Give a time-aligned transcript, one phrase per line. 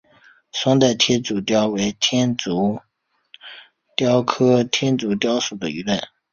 [0.51, 2.79] 双带天竺鲷为天竺
[3.95, 6.01] 鲷科天竺鲷属的鱼类。